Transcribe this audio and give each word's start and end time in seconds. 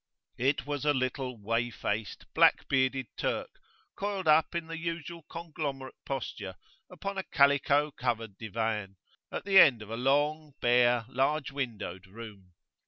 It 0.39 0.65
was 0.65 0.83
a 0.83 0.95
little, 0.95 1.37
whey 1.37 1.69
faced, 1.69 2.25
black 2.33 2.67
bearded 2.67 3.05
Turk, 3.17 3.51
coiled 3.95 4.27
up 4.27 4.55
in 4.55 4.65
the 4.65 4.79
usual 4.79 5.21
conglomerate 5.29 5.93
posture 6.05 6.55
upon 6.91 7.19
a 7.19 7.23
calico 7.23 7.91
covered 7.91 8.35
diwan, 8.39 8.95
at 9.31 9.45
the 9.45 9.59
end 9.59 9.83
of 9.83 9.91
a 9.91 9.95
long, 9.97 10.55
bare, 10.59 11.05
large 11.07 11.51
windowed 11.51 12.07
room. 12.07 12.53